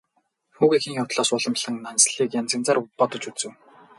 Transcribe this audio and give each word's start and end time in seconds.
Хүүгийнхээ 0.55 0.99
явдлаас 1.01 1.29
уламлан 1.35 1.75
Нансалыг 1.85 2.31
янз 2.39 2.51
янзаар 2.57 2.79
бодож 2.97 3.23
үзэв. 3.29 3.51